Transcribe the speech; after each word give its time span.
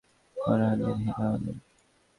কোহিনূর 0.37 0.95
হীরা 0.97 1.23
আমাদের। 1.27 1.55